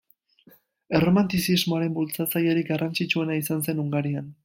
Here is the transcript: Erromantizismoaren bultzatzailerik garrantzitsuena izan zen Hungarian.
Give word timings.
Erromantizismoaren 0.99 1.95
bultzatzailerik 1.99 2.73
garrantzitsuena 2.73 3.41
izan 3.45 3.67
zen 3.69 3.85
Hungarian. 3.87 4.39